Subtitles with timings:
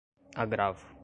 [0.35, 0.97] agravo